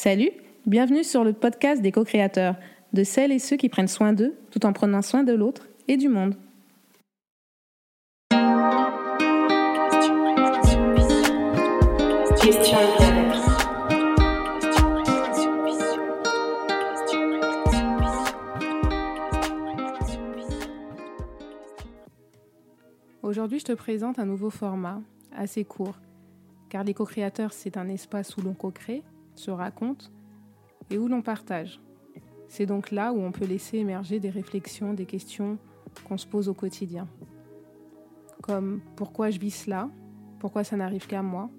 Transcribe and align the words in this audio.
Salut, 0.00 0.30
bienvenue 0.64 1.02
sur 1.02 1.24
le 1.24 1.32
podcast 1.32 1.82
des 1.82 1.90
co-créateurs, 1.90 2.54
de 2.92 3.02
celles 3.02 3.32
et 3.32 3.40
ceux 3.40 3.56
qui 3.56 3.68
prennent 3.68 3.88
soin 3.88 4.12
d'eux 4.12 4.36
tout 4.52 4.64
en 4.64 4.72
prenant 4.72 5.02
soin 5.02 5.24
de 5.24 5.32
l'autre 5.32 5.66
et 5.88 5.96
du 5.96 6.08
monde. 6.08 6.36
Aujourd'hui, 23.24 23.58
je 23.58 23.64
te 23.64 23.72
présente 23.72 24.20
un 24.20 24.26
nouveau 24.26 24.50
format, 24.50 25.00
assez 25.36 25.64
court, 25.64 25.96
car 26.68 26.84
les 26.84 26.94
co-créateurs, 26.94 27.52
c'est 27.52 27.76
un 27.76 27.88
espace 27.88 28.36
où 28.36 28.42
l'on 28.42 28.54
co-crée, 28.54 29.02
se 29.38 29.50
raconte 29.50 30.12
et 30.90 30.98
où 30.98 31.08
l'on 31.08 31.22
partage. 31.22 31.80
C'est 32.48 32.66
donc 32.66 32.90
là 32.90 33.12
où 33.12 33.20
on 33.20 33.32
peut 33.32 33.44
laisser 33.44 33.78
émerger 33.78 34.20
des 34.20 34.30
réflexions, 34.30 34.94
des 34.94 35.06
questions 35.06 35.58
qu'on 36.04 36.18
se 36.18 36.26
pose 36.26 36.48
au 36.48 36.54
quotidien. 36.54 37.06
Comme 38.42 38.80
pourquoi 38.96 39.30
je 39.30 39.38
vis 39.38 39.50
cela? 39.50 39.90
Pourquoi 40.38 40.64
ça 40.64 40.76
n'arrive 40.76 41.06
qu'à 41.06 41.22
moi? 41.22 41.50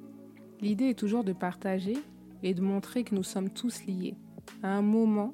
L'idée 0.61 0.85
est 0.85 0.97
toujours 0.97 1.23
de 1.23 1.33
partager 1.33 1.97
et 2.43 2.53
de 2.53 2.61
montrer 2.61 3.03
que 3.03 3.13
nous 3.15 3.23
sommes 3.23 3.49
tous 3.49 3.85
liés. 3.85 4.16
À 4.63 4.69
un 4.69 4.81
moment, 4.81 5.33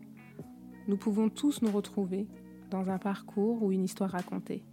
nous 0.88 0.98
pouvons 0.98 1.30
tous 1.30 1.62
nous 1.62 1.71
retrouver 1.71 2.27
dans 2.70 2.90
un 2.90 2.98
parcours 2.98 3.63
ou 3.63 3.71
une 3.71 3.84
histoire 3.84 4.12
racontée. 4.12 4.63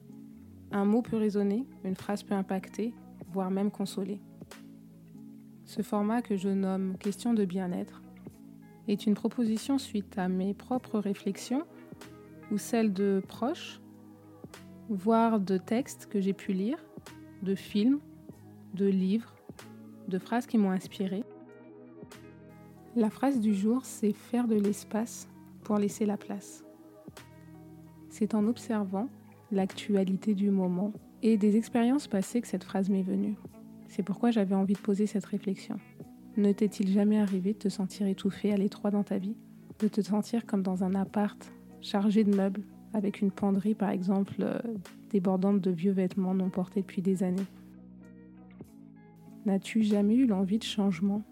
Un 0.73 0.84
mot 0.84 1.03
peut 1.03 1.17
résonner, 1.17 1.67
une 1.84 1.95
phrase 1.95 2.23
peut 2.23 2.34
impacter, 2.34 2.95
voire 3.33 3.51
même 3.51 3.70
consoler. 3.70 4.20
Ce 5.75 5.81
format 5.81 6.21
que 6.21 6.37
je 6.37 6.51
nomme 6.51 6.99
Question 6.99 7.33
de 7.33 7.47
bien-être 7.47 8.03
est 8.89 9.07
une 9.07 9.15
proposition 9.15 9.79
suite 9.79 10.19
à 10.19 10.29
mes 10.29 10.53
propres 10.53 10.98
réflexions 10.98 11.62
ou 12.51 12.59
celles 12.59 12.92
de 12.92 13.23
proches, 13.27 13.81
voire 14.91 15.41
de 15.41 15.56
textes 15.56 16.11
que 16.11 16.20
j'ai 16.20 16.34
pu 16.34 16.53
lire, 16.53 16.77
de 17.41 17.55
films, 17.55 18.00
de 18.75 18.84
livres, 18.84 19.34
de 20.09 20.19
phrases 20.19 20.45
qui 20.45 20.59
m'ont 20.59 20.73
inspiré. 20.73 21.25
La 22.95 23.09
phrase 23.09 23.41
du 23.41 23.55
jour, 23.55 23.87
c'est 23.87 24.12
faire 24.12 24.48
de 24.48 24.56
l'espace 24.56 25.27
pour 25.65 25.78
laisser 25.78 26.05
la 26.05 26.19
place. 26.19 26.67
C'est 28.11 28.34
en 28.34 28.47
observant 28.47 29.09
l'actualité 29.50 30.34
du 30.34 30.50
moment 30.50 30.93
et 31.23 31.39
des 31.39 31.56
expériences 31.56 32.09
passées 32.09 32.43
que 32.43 32.48
cette 32.48 32.65
phrase 32.65 32.91
m'est 32.91 33.00
venue. 33.00 33.37
C'est 33.93 34.03
pourquoi 34.03 34.31
j'avais 34.31 34.55
envie 34.55 34.73
de 34.73 34.79
poser 34.79 35.07
cette 35.07 35.27
réflexion. 35.27 35.77
Ne 36.39 36.51
t'est-il 36.53 36.89
jamais 36.89 37.19
arrivé 37.19 37.53
de 37.53 37.59
te 37.59 37.69
sentir 37.69 38.07
étouffé 38.07 38.51
à 38.51 38.57
l'étroit 38.57 38.91
dans 38.91 39.03
ta 39.03 39.19
vie? 39.19 39.37
De 39.81 39.89
te 39.89 40.01
sentir 40.01 40.47
comme 40.47 40.62
dans 40.62 40.83
un 40.83 40.95
appart 40.95 41.53
chargé 41.83 42.25
de 42.25 42.34
meubles, 42.34 42.62
avec 42.95 43.21
une 43.21 43.31
penderie 43.31 43.75
par 43.75 43.91
exemple 43.91 44.37
euh, 44.41 44.59
débordante 45.11 45.61
de 45.61 45.71
vieux 45.71 45.93
vêtements 45.93 46.33
non 46.33 46.49
portés 46.49 46.81
depuis 46.81 47.03
des 47.03 47.23
années? 47.23 47.45
N'as-tu 49.45 49.83
jamais 49.83 50.15
eu 50.15 50.27
l'envie 50.27 50.59
de 50.59 50.65
changement? 50.65 51.23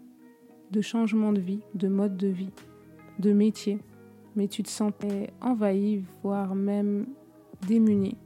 De 0.69 0.81
changement 0.81 1.33
de 1.33 1.41
vie, 1.41 1.63
de 1.73 1.87
mode 1.87 2.15
de 2.15 2.27
vie, 2.27 2.51
de 3.17 3.33
métier? 3.33 3.79
Mais 4.35 4.47
tu 4.47 4.61
te 4.61 4.69
sentais 4.69 5.31
envahi, 5.41 6.03
voire 6.21 6.53
même 6.53 7.07
démuni 7.67 8.17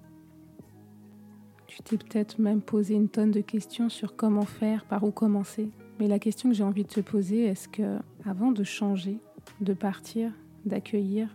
tu 1.75 1.83
t'es 1.83 1.97
peut-être 1.97 2.39
même 2.39 2.61
posé 2.61 2.95
une 2.95 3.09
tonne 3.09 3.31
de 3.31 3.41
questions 3.41 3.89
sur 3.89 4.15
comment 4.15 4.45
faire, 4.45 4.85
par 4.85 5.03
où 5.03 5.11
commencer. 5.11 5.69
Mais 5.99 6.07
la 6.07 6.19
question 6.19 6.49
que 6.49 6.55
j'ai 6.55 6.63
envie 6.63 6.83
de 6.83 6.89
te 6.89 7.01
poser, 7.01 7.43
est-ce 7.43 7.67
que, 7.67 7.99
avant 8.23 8.53
de 8.53 8.63
changer, 8.63 9.17
de 9.59 9.73
partir, 9.73 10.31
d'accueillir, 10.65 11.27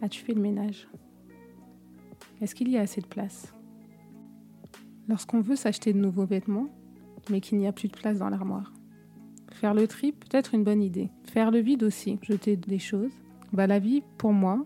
as-tu 0.00 0.22
fait 0.22 0.32
le 0.32 0.40
ménage? 0.40 0.88
Est-ce 2.40 2.54
qu'il 2.54 2.70
y 2.70 2.78
a 2.78 2.80
assez 2.80 3.02
de 3.02 3.06
place? 3.06 3.52
Lorsqu'on 5.08 5.42
veut 5.42 5.56
s'acheter 5.56 5.92
de 5.92 5.98
nouveaux 5.98 6.24
vêtements, 6.24 6.68
mais 7.28 7.42
qu'il 7.42 7.58
n'y 7.58 7.66
a 7.66 7.72
plus 7.72 7.88
de 7.88 7.96
place 7.96 8.20
dans 8.20 8.30
l'armoire. 8.30 8.72
Faire 9.52 9.74
le 9.74 9.86
tri, 9.86 10.12
peut-être 10.12 10.54
une 10.54 10.64
bonne 10.64 10.82
idée. 10.82 11.10
Faire 11.24 11.50
le 11.50 11.58
vide 11.58 11.82
aussi, 11.82 12.18
jeter 12.22 12.56
des 12.56 12.78
choses. 12.78 13.12
Bah 13.52 13.66
la 13.66 13.78
vie, 13.78 14.02
pour 14.16 14.32
moi, 14.32 14.64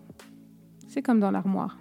c'est 0.87 1.01
comme 1.01 1.19
dans 1.19 1.31
l'armoire. 1.31 1.77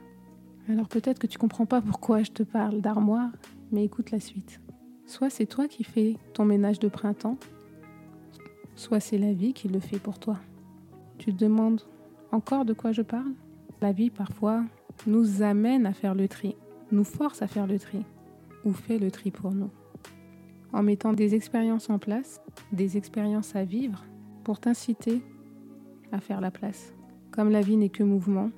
Alors 0.69 0.87
peut-être 0.87 1.19
que 1.19 1.27
tu 1.27 1.39
comprends 1.39 1.65
pas 1.65 1.81
pourquoi 1.81 2.23
je 2.23 2.31
te 2.31 2.43
parle 2.43 2.83
d'armoire, 2.83 3.31
mais 3.73 3.85
écoute 3.85 4.11
la 4.11 4.21
suite. 4.21 4.61
Soit 5.07 5.31
c'est 5.31 5.47
toi 5.47 5.67
qui 5.67 5.83
fais 5.83 6.17
ton 6.35 6.45
ménage 6.45 6.79
de 6.79 6.89
printemps, 6.89 7.39
soit 8.77 9.01
c'est 9.01 9.17
la 9.17 9.33
vie 9.33 9.55
qui 9.55 9.69
le 9.69 9.81
fait 9.81 9.99
pour 9.99 10.19
toi. 10.19 10.37
Tu 11.17 11.33
te 11.33 11.43
demandes 11.43 11.81
encore 12.33 12.67
de 12.67 12.75
quoi 12.75 12.93
je 12.93 13.01
parle? 13.01 13.33
La 13.81 13.93
vie 13.93 14.11
parfois 14.11 14.63
nous 15.07 15.41
amène 15.41 15.87
à 15.87 15.95
faire 15.95 16.15
le 16.15 16.29
tri, 16.29 16.55
nous 16.93 17.05
force 17.05 17.41
à 17.41 17.47
faire 17.47 17.67
le 17.67 17.79
tri, 17.79 18.05
ou 18.67 18.73
fait 18.75 18.99
le 18.99 19.11
tri 19.11 19.31
pour 19.31 19.53
nous. 19.53 19.71
En 20.75 20.83
mettant 20.83 21.15
des 21.15 21.35
expériences 21.35 21.89
en 21.89 21.99
place, 21.99 22.43
des 22.73 22.99
expériences 22.99 23.57
à 23.57 23.65
vivre, 23.65 24.05
pour 24.45 24.61
t'inciter 24.61 25.23
à 26.13 26.21
faire 26.21 26.43
la 26.43 26.51
place. 26.51 26.93
Comme 27.31 27.51
la 27.51 27.63
vie 27.63 27.77
n'est 27.77 27.89
que 27.89 28.03
mouvement, 28.03 28.51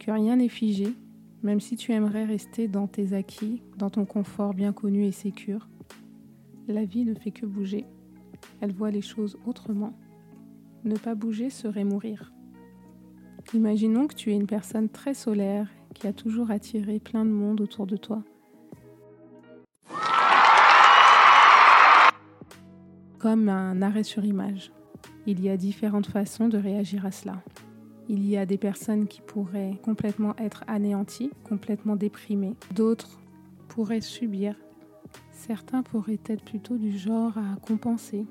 que 0.00 0.10
rien 0.10 0.36
n'est 0.36 0.48
figé, 0.48 0.94
même 1.42 1.60
si 1.60 1.76
tu 1.76 1.92
aimerais 1.92 2.24
rester 2.24 2.68
dans 2.68 2.86
tes 2.86 3.12
acquis, 3.12 3.62
dans 3.76 3.90
ton 3.90 4.04
confort 4.04 4.54
bien 4.54 4.72
connu 4.72 5.04
et 5.04 5.12
sécure, 5.12 5.68
la 6.66 6.84
vie 6.84 7.04
ne 7.04 7.14
fait 7.14 7.30
que 7.30 7.46
bouger. 7.46 7.86
Elle 8.60 8.72
voit 8.72 8.90
les 8.90 9.02
choses 9.02 9.38
autrement. 9.46 9.94
Ne 10.84 10.96
pas 10.96 11.14
bouger 11.14 11.50
serait 11.50 11.84
mourir. 11.84 12.32
Imaginons 13.54 14.06
que 14.06 14.14
tu 14.14 14.30
es 14.30 14.34
une 14.34 14.46
personne 14.46 14.88
très 14.88 15.14
solaire 15.14 15.68
qui 15.94 16.06
a 16.06 16.12
toujours 16.12 16.50
attiré 16.50 16.98
plein 17.00 17.24
de 17.24 17.30
monde 17.30 17.60
autour 17.60 17.86
de 17.86 17.96
toi. 17.96 18.22
Comme 23.18 23.48
un 23.48 23.80
arrêt 23.82 24.02
sur 24.02 24.24
image. 24.24 24.72
Il 25.26 25.40
y 25.40 25.48
a 25.48 25.56
différentes 25.56 26.06
façons 26.06 26.48
de 26.48 26.58
réagir 26.58 27.04
à 27.06 27.10
cela. 27.10 27.42
Il 28.10 28.26
y 28.26 28.38
a 28.38 28.46
des 28.46 28.56
personnes 28.56 29.06
qui 29.06 29.20
pourraient 29.20 29.78
complètement 29.82 30.34
être 30.38 30.64
anéanties, 30.66 31.30
complètement 31.44 31.94
déprimées. 31.94 32.54
D'autres 32.74 33.20
pourraient 33.68 34.00
subir. 34.00 34.54
Certains 35.30 35.82
pourraient 35.82 36.20
être 36.26 36.42
plutôt 36.42 36.78
du 36.78 36.96
genre 36.96 37.36
à 37.36 37.56
compenser 37.66 38.24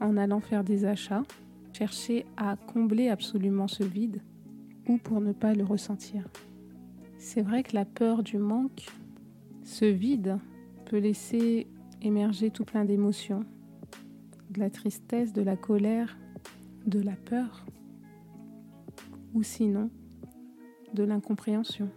en 0.00 0.16
allant 0.16 0.38
faire 0.38 0.62
des 0.62 0.84
achats, 0.84 1.24
chercher 1.72 2.26
à 2.36 2.54
combler 2.56 3.08
absolument 3.08 3.66
ce 3.66 3.82
vide 3.82 4.22
ou 4.86 4.98
pour 4.98 5.20
ne 5.20 5.32
pas 5.32 5.52
le 5.52 5.64
ressentir. 5.64 6.28
C'est 7.18 7.42
vrai 7.42 7.64
que 7.64 7.74
la 7.74 7.84
peur 7.84 8.22
du 8.22 8.38
manque, 8.38 8.86
ce 9.64 9.84
vide, 9.84 10.38
peut 10.86 10.98
laisser 10.98 11.66
émerger 12.00 12.50
tout 12.50 12.64
plein 12.64 12.84
d'émotions, 12.84 13.44
de 14.50 14.60
la 14.60 14.70
tristesse, 14.70 15.32
de 15.32 15.42
la 15.42 15.56
colère, 15.56 16.16
de 16.86 17.00
la 17.00 17.16
peur 17.16 17.66
ou 19.38 19.44
sinon 19.44 19.88
de 20.94 21.04
l'incompréhension. 21.04 21.88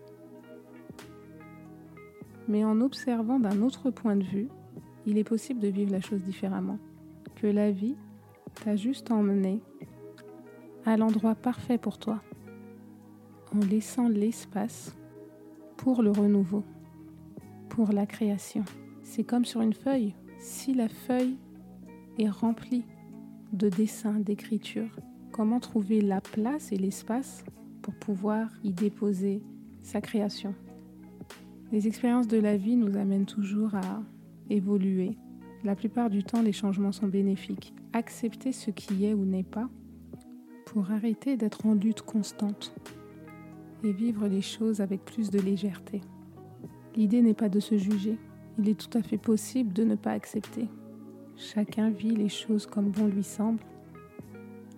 Mais 2.47 2.63
en 2.63 2.81
observant 2.81 3.39
d'un 3.39 3.63
autre 3.63 3.89
point 3.89 4.15
de 4.15 4.23
vue, 4.23 4.47
il 5.07 5.17
est 5.17 5.23
possible 5.23 5.59
de 5.59 5.67
vivre 5.67 5.91
la 5.91 6.01
chose 6.01 6.21
différemment. 6.21 6.77
Que 7.35 7.47
la 7.47 7.71
vie 7.71 7.95
t'a 8.63 8.75
juste 8.75 9.09
emmené 9.09 9.59
à 10.85 10.97
l'endroit 10.97 11.33
parfait 11.33 11.79
pour 11.79 11.97
toi, 11.97 12.21
en 13.55 13.59
laissant 13.59 14.07
l'espace 14.07 14.95
pour 15.77 16.03
le 16.03 16.11
renouveau, 16.11 16.63
pour 17.69 17.91
la 17.91 18.05
création. 18.05 18.63
C'est 19.01 19.23
comme 19.23 19.45
sur 19.45 19.61
une 19.61 19.73
feuille. 19.73 20.13
Si 20.37 20.75
la 20.75 20.89
feuille 20.89 21.37
est 22.19 22.29
remplie 22.29 22.85
de 23.51 23.67
dessins, 23.67 24.19
d'écritures, 24.19 24.95
comment 25.31 25.59
trouver 25.59 26.01
la 26.01 26.21
place 26.21 26.71
et 26.71 26.77
l'espace 26.77 27.43
pour 27.81 27.93
pouvoir 27.95 28.49
y 28.63 28.73
déposer 28.73 29.41
sa 29.81 30.01
création? 30.01 30.53
Les 31.71 31.87
expériences 31.87 32.27
de 32.27 32.37
la 32.37 32.57
vie 32.57 32.75
nous 32.75 32.97
amènent 32.97 33.25
toujours 33.25 33.73
à 33.75 34.03
évoluer. 34.49 35.17
La 35.63 35.75
plupart 35.75 36.09
du 36.09 36.23
temps, 36.23 36.41
les 36.41 36.51
changements 36.51 36.91
sont 36.91 37.07
bénéfiques. 37.07 37.73
Accepter 37.93 38.51
ce 38.51 38.71
qui 38.71 39.05
est 39.05 39.13
ou 39.13 39.25
n'est 39.25 39.43
pas 39.43 39.69
pour 40.65 40.91
arrêter 40.91 41.37
d'être 41.37 41.65
en 41.65 41.73
lutte 41.73 42.01
constante 42.01 42.73
et 43.83 43.91
vivre 43.91 44.27
les 44.27 44.41
choses 44.41 44.81
avec 44.81 45.03
plus 45.03 45.29
de 45.29 45.39
légèreté. 45.39 46.01
L'idée 46.95 47.21
n'est 47.21 47.33
pas 47.33 47.49
de 47.49 47.59
se 47.59 47.77
juger, 47.77 48.17
il 48.59 48.69
est 48.69 48.79
tout 48.79 48.97
à 48.97 49.01
fait 49.01 49.17
possible 49.17 49.73
de 49.73 49.83
ne 49.83 49.95
pas 49.95 50.11
accepter. 50.11 50.67
Chacun 51.37 51.89
vit 51.89 52.15
les 52.15 52.29
choses 52.29 52.65
comme 52.65 52.89
bon 52.89 53.07
lui 53.07 53.23
semble 53.23 53.59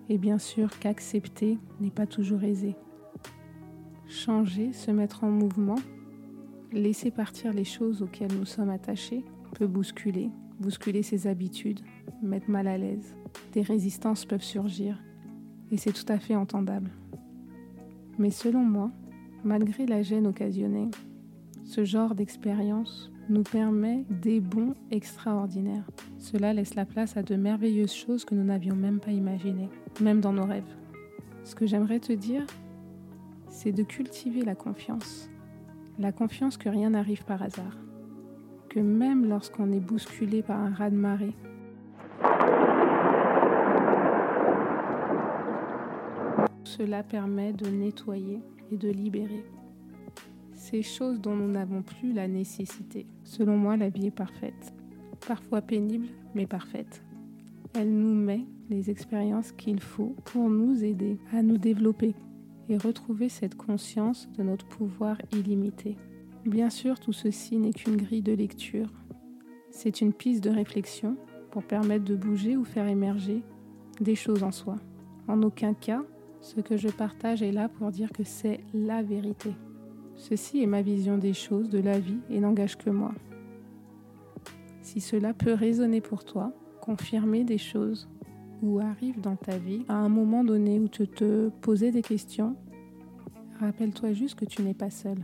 et 0.08 0.18
bien 0.18 0.38
sûr 0.38 0.78
qu'accepter 0.78 1.58
n'est 1.80 1.90
pas 1.90 2.06
toujours 2.06 2.42
aisé. 2.44 2.76
Changer, 4.08 4.72
se 4.72 4.90
mettre 4.90 5.24
en 5.24 5.30
mouvement, 5.30 5.78
laisser 6.72 7.10
partir 7.10 7.52
les 7.52 7.64
choses 7.64 8.02
auxquelles 8.02 8.36
nous 8.38 8.44
sommes 8.44 8.70
attachés 8.70 9.24
peut 9.54 9.66
bousculer, 9.66 10.30
bousculer 10.60 11.02
ses 11.02 11.26
habitudes, 11.26 11.80
mettre 12.22 12.50
mal 12.50 12.66
à 12.66 12.76
l'aise. 12.76 13.14
Des 13.52 13.62
résistances 13.62 14.24
peuvent 14.24 14.42
surgir 14.42 15.00
et 15.70 15.76
c'est 15.76 15.92
tout 15.92 16.10
à 16.12 16.18
fait 16.18 16.36
entendable. 16.36 16.90
Mais 18.18 18.30
selon 18.30 18.64
moi, 18.64 18.90
malgré 19.42 19.86
la 19.86 20.02
gêne 20.02 20.26
occasionnée, 20.26 20.90
ce 21.64 21.84
genre 21.84 22.14
d'expérience 22.14 23.10
nous 23.28 23.42
permet 23.42 24.04
des 24.08 24.40
bons 24.40 24.74
extraordinaires. 24.90 25.84
Cela 26.18 26.52
laisse 26.52 26.74
la 26.74 26.84
place 26.84 27.16
à 27.16 27.22
de 27.22 27.36
merveilleuses 27.36 27.94
choses 27.94 28.24
que 28.24 28.34
nous 28.34 28.44
n'avions 28.44 28.76
même 28.76 29.00
pas 29.00 29.10
imaginées, 29.10 29.68
même 30.00 30.20
dans 30.20 30.32
nos 30.32 30.44
rêves. 30.44 30.76
Ce 31.42 31.54
que 31.54 31.66
j'aimerais 31.66 32.00
te 32.00 32.12
dire, 32.12 32.46
c'est 33.48 33.72
de 33.72 33.82
cultiver 33.82 34.42
la 34.42 34.54
confiance. 34.54 35.30
La 35.98 36.12
confiance 36.12 36.56
que 36.56 36.68
rien 36.68 36.90
n'arrive 36.90 37.24
par 37.24 37.42
hasard. 37.42 37.78
Que 38.68 38.80
même 38.80 39.26
lorsqu'on 39.26 39.72
est 39.72 39.80
bousculé 39.80 40.42
par 40.42 40.58
un 40.58 40.72
raz-de-marée, 40.72 41.34
cela 46.64 47.02
permet 47.04 47.52
de 47.52 47.68
nettoyer 47.68 48.40
et 48.72 48.76
de 48.76 48.88
libérer 48.88 49.44
ces 50.74 50.82
choses 50.82 51.20
dont 51.20 51.36
nous 51.36 51.48
n'avons 51.48 51.82
plus 51.82 52.12
la 52.12 52.26
nécessité. 52.26 53.06
Selon 53.22 53.56
moi, 53.56 53.76
la 53.76 53.90
vie 53.90 54.06
est 54.06 54.10
parfaite. 54.10 54.74
Parfois 55.24 55.62
pénible, 55.62 56.08
mais 56.34 56.48
parfaite. 56.48 57.04
Elle 57.74 57.96
nous 57.96 58.12
met 58.12 58.44
les 58.70 58.90
expériences 58.90 59.52
qu'il 59.52 59.78
faut 59.78 60.16
pour 60.24 60.50
nous 60.50 60.82
aider 60.82 61.16
à 61.32 61.44
nous 61.44 61.58
développer 61.58 62.16
et 62.68 62.76
retrouver 62.76 63.28
cette 63.28 63.54
conscience 63.54 64.28
de 64.36 64.42
notre 64.42 64.66
pouvoir 64.66 65.16
illimité. 65.32 65.96
Bien 66.44 66.70
sûr, 66.70 66.98
tout 66.98 67.12
ceci 67.12 67.56
n'est 67.56 67.72
qu'une 67.72 67.96
grille 67.96 68.22
de 68.22 68.32
lecture. 68.32 68.90
C'est 69.70 70.00
une 70.00 70.12
piste 70.12 70.42
de 70.42 70.50
réflexion 70.50 71.16
pour 71.52 71.62
permettre 71.62 72.04
de 72.04 72.16
bouger 72.16 72.56
ou 72.56 72.64
faire 72.64 72.88
émerger 72.88 73.44
des 74.00 74.16
choses 74.16 74.42
en 74.42 74.50
soi. 74.50 74.74
En 75.28 75.40
aucun 75.44 75.72
cas, 75.72 76.02
ce 76.40 76.60
que 76.60 76.76
je 76.76 76.88
partage 76.88 77.42
est 77.44 77.52
là 77.52 77.68
pour 77.68 77.92
dire 77.92 78.10
que 78.10 78.24
c'est 78.24 78.58
la 78.74 79.04
vérité. 79.04 79.54
Ceci 80.16 80.62
est 80.62 80.66
ma 80.66 80.82
vision 80.82 81.18
des 81.18 81.32
choses, 81.32 81.68
de 81.68 81.80
la 81.80 81.98
vie, 81.98 82.20
et 82.30 82.40
n'engage 82.40 82.76
que 82.76 82.90
moi. 82.90 83.12
Si 84.82 85.00
cela 85.00 85.34
peut 85.34 85.54
résonner 85.54 86.00
pour 86.00 86.24
toi, 86.24 86.52
confirmer 86.80 87.44
des 87.44 87.58
choses 87.58 88.08
ou 88.62 88.78
arrive 88.78 89.20
dans 89.20 89.36
ta 89.36 89.58
vie 89.58 89.84
à 89.88 89.94
un 89.94 90.08
moment 90.08 90.44
donné 90.44 90.78
où 90.78 90.88
tu 90.88 91.08
te 91.08 91.48
posais 91.60 91.90
des 91.90 92.02
questions, 92.02 92.56
rappelle-toi 93.60 94.12
juste 94.12 94.38
que 94.38 94.44
tu 94.44 94.62
n'es 94.62 94.74
pas 94.74 94.90
seul, 94.90 95.18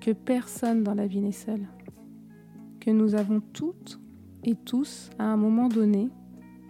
que 0.00 0.10
personne 0.10 0.82
dans 0.82 0.94
la 0.94 1.06
vie 1.06 1.20
n'est 1.20 1.32
seul, 1.32 1.60
que 2.80 2.90
nous 2.90 3.14
avons 3.14 3.40
toutes 3.52 4.00
et 4.42 4.54
tous, 4.54 5.10
à 5.18 5.24
un 5.24 5.36
moment 5.36 5.68
donné, 5.68 6.08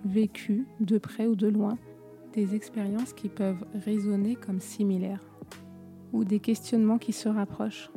vécu, 0.05 0.67
de 0.81 0.99
près 0.99 1.27
ou 1.27 1.37
de 1.37 1.47
loin, 1.47 1.79
des 2.33 2.55
expériences 2.55 3.13
qui 3.13 3.29
peuvent 3.29 3.65
résonner 3.75 4.37
comme 4.37 4.61
similaires 4.61 5.30
ou 6.13 6.25
des 6.25 6.41
questionnements 6.41 6.99
qui 6.99 7.13
se 7.13 7.29
rapprochent. 7.29 7.91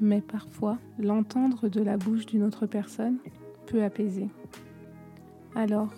Mais 0.00 0.20
parfois, 0.20 0.78
l'entendre 0.98 1.68
de 1.68 1.80
la 1.80 1.96
bouche 1.96 2.26
d'une 2.26 2.42
autre 2.42 2.66
personne 2.66 3.18
peut 3.66 3.82
apaiser. 3.82 4.28
Alors, 5.54 5.92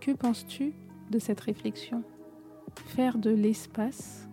que 0.00 0.12
penses-tu 0.12 0.72
de 1.10 1.18
cette 1.18 1.40
réflexion? 1.40 2.02
Faire 2.86 3.18
de 3.18 3.30
l'espace 3.30 4.28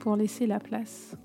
pour 0.00 0.16
laisser 0.16 0.46
la 0.46 0.58
place. 0.58 1.16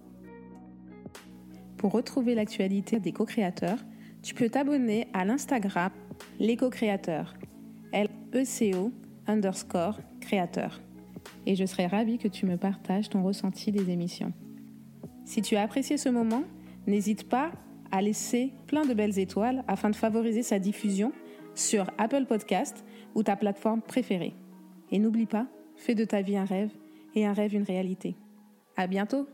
Pour 1.78 1.92
retrouver 1.92 2.36
l'actualité 2.36 3.00
des 3.00 3.12
co-créateurs, 3.12 3.80
tu 4.22 4.34
peux 4.34 4.50
t'abonner 4.50 5.08
à 5.14 5.26
l'Instagram 5.26 5.92
Les 6.40 6.58
Co-créateurs, 6.58 7.36
L-E-C-O 7.92 8.92
underscore 9.28 10.00
créateur 10.20 10.82
et 11.46 11.56
je 11.56 11.66
serai 11.66 11.88
ravie 11.88 12.18
que 12.18 12.28
tu 12.28 12.46
me 12.46 12.58
partages 12.58 13.10
ton 13.10 13.24
ressenti 13.24 13.72
des 13.72 13.90
émissions. 13.90 14.34
Si 15.26 15.42
tu 15.42 15.56
as 15.56 15.62
apprécié 15.62 15.98
ce 15.98 16.10
moment, 16.10 16.44
n'hésite 16.88 17.28
pas 17.28 17.52
à 17.92 18.02
laisser 18.02 18.54
plein 18.68 18.86
de 18.86 18.94
belles 18.94 19.20
étoiles 19.20 19.64
afin 19.68 19.90
de 19.90 19.96
favoriser 19.96 20.44
sa 20.44 20.60
diffusion 20.60 21.12
sur 21.56 21.90
Apple 21.98 22.26
Podcast 22.26 22.86
ou 23.16 23.24
ta 23.24 23.36
plateforme 23.36 23.82
préférée. 23.82 24.36
Et 24.92 25.00
n'oublie 25.00 25.26
pas, 25.26 25.48
fais 25.76 25.96
de 25.96 26.06
ta 26.06 26.22
vie 26.22 26.38
un 26.38 26.46
rêve 26.46 26.72
et 27.16 27.26
un 27.26 27.34
rêve 27.34 27.56
une 27.56 27.64
réalité. 27.64 28.16
À 28.76 28.88
bientôt! 28.88 29.28